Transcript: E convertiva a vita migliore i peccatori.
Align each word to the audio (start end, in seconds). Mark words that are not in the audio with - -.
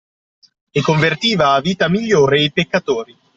E 0.77 0.81
convertiva 0.81 1.53
a 1.53 1.59
vita 1.61 1.87
migliore 1.87 2.41
i 2.41 2.51
peccatori. 2.51 3.15